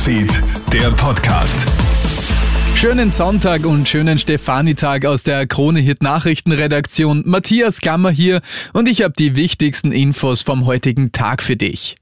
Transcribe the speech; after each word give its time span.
Newsfeed, 0.00 0.42
der 0.72 0.90
Podcast. 0.92 1.66
Schönen 2.74 3.10
Sonntag 3.10 3.66
und 3.66 3.86
schönen 3.86 4.16
Stefanitag 4.16 5.04
aus 5.04 5.24
der 5.24 5.46
Krone 5.46 5.80
Hit 5.80 6.02
Nachrichtenredaktion. 6.02 7.22
Matthias 7.26 7.82
Gammer 7.82 8.10
hier 8.10 8.40
und 8.72 8.88
ich 8.88 9.02
habe 9.02 9.12
die 9.18 9.36
wichtigsten 9.36 9.92
Infos 9.92 10.40
vom 10.40 10.64
heutigen 10.64 11.12
Tag 11.12 11.42
für 11.42 11.56
dich. 11.56 11.96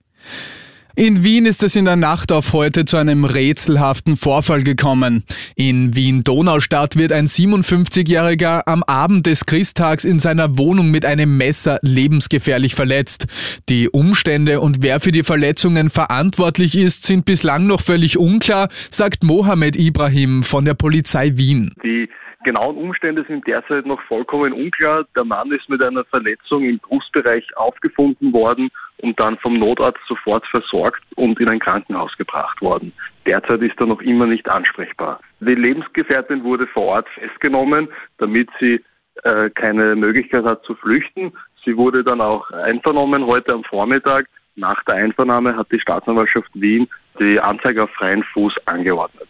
In 1.01 1.23
Wien 1.23 1.47
ist 1.47 1.63
es 1.63 1.77
in 1.77 1.85
der 1.85 1.95
Nacht 1.95 2.33
auf 2.33 2.53
heute 2.53 2.85
zu 2.85 2.97
einem 2.97 3.25
rätselhaften 3.25 4.17
Vorfall 4.17 4.65
gekommen. 4.65 5.23
In 5.55 5.95
Wien-Donaustadt 5.95 6.99
wird 6.99 7.13
ein 7.13 7.27
57-Jähriger 7.27 8.63
am 8.67 8.83
Abend 8.83 9.27
des 9.27 9.47
Christtags 9.47 10.05
in 10.05 10.19
seiner 10.19 10.59
Wohnung 10.59 10.91
mit 10.91 11.07
einem 11.07 11.37
Messer 11.37 11.79
lebensgefährlich 11.83 12.75
verletzt. 12.75 13.29
Die 13.69 13.89
Umstände 13.89 14.59
und 14.59 14.83
wer 14.83 14.99
für 14.99 15.13
die 15.13 15.23
Verletzungen 15.23 15.89
verantwortlich 15.89 16.77
ist, 16.77 17.07
sind 17.07 17.25
bislang 17.25 17.69
noch 17.69 17.81
völlig 17.81 18.19
unklar, 18.19 18.67
sagt 18.91 19.23
Mohamed 19.23 19.77
Ibrahim 19.77 20.43
von 20.43 20.65
der 20.65 20.75
Polizei 20.75 21.31
Wien. 21.37 21.71
Die 21.85 22.09
genauen 22.43 22.77
Umstände 22.77 23.25
sind 23.29 23.47
derzeit 23.47 23.87
noch 23.87 24.03
vollkommen 24.09 24.53
unklar. 24.53 25.05
Der 25.15 25.25
Mann 25.25 25.53
ist 25.53 25.69
mit 25.69 25.81
einer 25.81 26.05
Verletzung 26.07 26.65
im 26.65 26.81
Brustbereich 26.81 27.45
aufgefunden 27.57 28.33
worden 28.33 28.69
und 29.03 29.19
dann 29.19 29.39
vom 29.39 29.59
Notarzt 29.59 30.01
sofort 30.07 30.47
versorgt 30.47 31.03
und 31.17 31.39
in 31.41 31.49
ein 31.49 31.59
Krankenhaus 31.59 32.17
gebracht 32.17 32.61
worden. 32.61 32.93
Derzeit 33.27 33.63
ist 33.63 33.79
er 33.79 33.87
noch 33.87 34.01
immer 34.01 34.27
nicht 34.27 34.49
ansprechbar. 34.49 35.21
Die 35.41 35.55
Lebensgefährtin 35.55 36.45
wurde 36.45 36.67
vor 36.67 36.85
Ort 36.85 37.09
festgenommen, 37.11 37.89
damit 38.19 38.49
sie 38.59 38.83
äh, 39.25 39.51
keine 39.51 39.97
Möglichkeit 39.97 40.45
hat 40.45 40.63
zu 40.65 40.75
flüchten. 40.75 41.33
Sie 41.65 41.77
wurde 41.77 42.03
dann 42.03 42.21
auch 42.21 42.51
einvernommen 42.51 43.27
heute 43.27 43.53
am 43.53 43.65
Vormittag. 43.65 44.27
Nach 44.57 44.83
der 44.85 44.97
Einvernahme 44.97 45.57
hat 45.57 45.71
die 45.71 45.81
Staatsanwaltschaft 45.81 46.51
Wien 46.55 46.89
die 47.21 47.39
Anzeige 47.39 47.85
auf 47.85 47.91
freien 47.91 48.23
Fuß 48.23 48.55
angeordnet. 48.67 49.29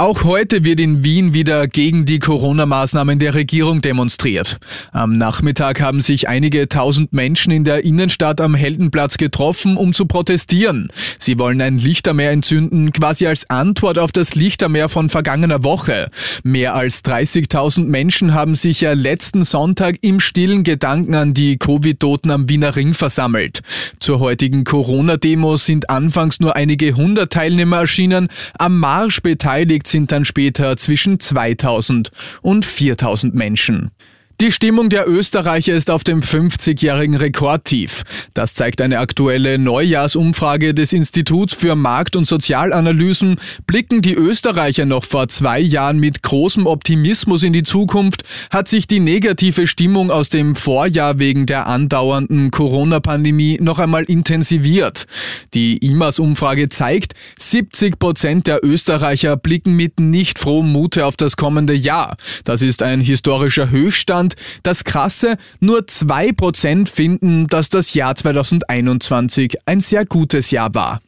Auch 0.00 0.24
heute 0.24 0.64
wird 0.64 0.80
in 0.80 1.04
Wien 1.04 1.34
wieder 1.34 1.68
gegen 1.68 2.06
die 2.06 2.20
Corona-Maßnahmen 2.20 3.18
der 3.18 3.34
Regierung 3.34 3.82
demonstriert. 3.82 4.56
Am 4.92 5.18
Nachmittag 5.18 5.82
haben 5.82 6.00
sich 6.00 6.26
einige 6.26 6.70
tausend 6.70 7.12
Menschen 7.12 7.52
in 7.52 7.64
der 7.64 7.84
Innenstadt 7.84 8.40
am 8.40 8.54
Heldenplatz 8.54 9.18
getroffen, 9.18 9.76
um 9.76 9.92
zu 9.92 10.06
protestieren. 10.06 10.88
Sie 11.18 11.38
wollen 11.38 11.60
ein 11.60 11.76
Lichtermeer 11.76 12.30
entzünden, 12.30 12.92
quasi 12.92 13.26
als 13.26 13.50
Antwort 13.50 13.98
auf 13.98 14.10
das 14.10 14.34
Lichtermeer 14.34 14.88
von 14.88 15.10
vergangener 15.10 15.64
Woche. 15.64 16.08
Mehr 16.44 16.74
als 16.74 17.04
30.000 17.04 17.84
Menschen 17.84 18.32
haben 18.32 18.54
sich 18.54 18.80
ja 18.80 18.94
letzten 18.94 19.44
Sonntag 19.44 19.96
im 20.00 20.18
stillen 20.18 20.62
Gedanken 20.62 21.14
an 21.14 21.34
die 21.34 21.58
Covid-Toten 21.58 22.30
am 22.30 22.48
Wiener 22.48 22.74
Ring 22.74 22.94
versammelt. 22.94 23.60
Zur 23.98 24.20
heutigen 24.20 24.64
Corona-Demo 24.64 25.58
sind 25.58 25.90
anfangs 25.90 26.40
nur 26.40 26.56
einige 26.56 26.94
hundert 26.94 27.34
Teilnehmer 27.34 27.80
erschienen. 27.80 28.28
Am 28.56 28.78
Marsch 28.78 29.20
beteiligt 29.20 29.89
sind 29.90 30.12
dann 30.12 30.24
später 30.24 30.76
zwischen 30.76 31.20
2000 31.20 32.10
und 32.42 32.64
4000 32.64 33.34
Menschen. 33.34 33.90
Die 34.40 34.52
Stimmung 34.52 34.88
der 34.88 35.06
Österreicher 35.06 35.74
ist 35.74 35.90
auf 35.90 36.02
dem 36.02 36.22
50-jährigen 36.22 37.14
Rekordtief. 37.14 38.04
Das 38.32 38.54
zeigt 38.54 38.80
eine 38.80 38.98
aktuelle 38.98 39.58
Neujahrsumfrage 39.58 40.72
des 40.72 40.94
Instituts 40.94 41.52
für 41.52 41.76
Markt- 41.76 42.16
und 42.16 42.26
Sozialanalysen. 42.26 43.36
Blicken 43.66 44.00
die 44.00 44.14
Österreicher 44.14 44.86
noch 44.86 45.04
vor 45.04 45.28
zwei 45.28 45.60
Jahren 45.60 45.98
mit 45.98 46.22
großem 46.22 46.66
Optimismus 46.66 47.42
in 47.42 47.52
die 47.52 47.64
Zukunft, 47.64 48.22
hat 48.48 48.66
sich 48.68 48.86
die 48.86 49.00
negative 49.00 49.66
Stimmung 49.66 50.10
aus 50.10 50.30
dem 50.30 50.56
Vorjahr 50.56 51.18
wegen 51.18 51.44
der 51.44 51.66
andauernden 51.66 52.50
Corona-Pandemie 52.50 53.58
noch 53.60 53.78
einmal 53.78 54.04
intensiviert. 54.04 55.06
Die 55.52 55.76
IMAS-Umfrage 55.86 56.70
zeigt, 56.70 57.12
70 57.38 57.98
Prozent 57.98 58.46
der 58.46 58.64
Österreicher 58.64 59.36
blicken 59.36 59.74
mit 59.74 60.00
nicht 60.00 60.38
frohem 60.38 60.72
Mute 60.72 61.04
auf 61.04 61.18
das 61.18 61.36
kommende 61.36 61.74
Jahr. 61.74 62.16
Das 62.44 62.62
ist 62.62 62.82
ein 62.82 63.02
historischer 63.02 63.68
Höchststand 63.68 64.29
Deutschland. 64.30 64.36
Das 64.62 64.84
Krasse, 64.84 65.36
nur 65.60 65.86
zwei 65.86 66.32
Prozent 66.32 66.88
finden, 66.88 67.46
dass 67.46 67.68
das 67.68 67.94
Jahr 67.94 68.14
2021 68.14 69.56
ein 69.66 69.80
sehr 69.80 70.04
gutes 70.04 70.50
Jahr 70.50 70.74
war. 70.74 71.00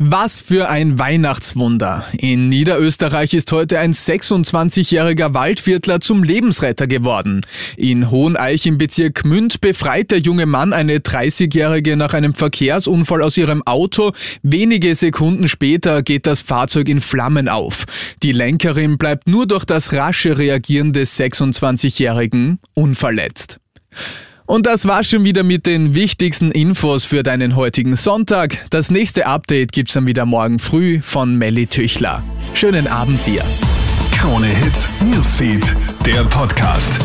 Was 0.00 0.38
für 0.38 0.68
ein 0.68 1.00
Weihnachtswunder. 1.00 2.06
In 2.12 2.48
Niederösterreich 2.48 3.34
ist 3.34 3.50
heute 3.50 3.80
ein 3.80 3.92
26-jähriger 3.92 5.34
Waldviertler 5.34 6.00
zum 6.00 6.22
Lebensretter 6.22 6.86
geworden. 6.86 7.40
In 7.76 8.08
Hoheneich 8.08 8.64
im 8.66 8.78
Bezirk 8.78 9.24
Gmünd 9.24 9.60
befreit 9.60 10.12
der 10.12 10.20
junge 10.20 10.46
Mann 10.46 10.72
eine 10.72 10.98
30-jährige 10.98 11.96
nach 11.96 12.14
einem 12.14 12.34
Verkehrsunfall 12.34 13.22
aus 13.22 13.36
ihrem 13.36 13.66
Auto. 13.66 14.12
Wenige 14.42 14.94
Sekunden 14.94 15.48
später 15.48 16.04
geht 16.04 16.28
das 16.28 16.42
Fahrzeug 16.42 16.88
in 16.88 17.00
Flammen 17.00 17.48
auf. 17.48 17.84
Die 18.22 18.30
Lenkerin 18.30 18.98
bleibt 18.98 19.26
nur 19.26 19.48
durch 19.48 19.64
das 19.64 19.92
rasche 19.92 20.38
Reagieren 20.38 20.92
des 20.92 21.18
26-jährigen 21.18 22.60
unverletzt. 22.74 23.58
Und 24.48 24.64
das 24.64 24.88
war 24.88 25.04
schon 25.04 25.24
wieder 25.24 25.44
mit 25.44 25.66
den 25.66 25.94
wichtigsten 25.94 26.50
Infos 26.50 27.04
für 27.04 27.22
deinen 27.22 27.54
heutigen 27.54 27.96
Sonntag. 27.96 28.56
Das 28.70 28.90
nächste 28.90 29.26
Update 29.26 29.72
gibt's 29.72 29.92
dann 29.92 30.06
wieder 30.06 30.24
morgen 30.24 30.58
früh 30.58 31.00
von 31.02 31.36
Melly 31.36 31.66
Tüchler. 31.66 32.24
Schönen 32.54 32.86
Abend 32.86 33.20
dir. 33.26 33.42
Krone 34.16 34.46
Hits, 34.46 34.88
Newsfeed, 35.04 35.76
der 36.06 36.24
Podcast. 36.24 36.98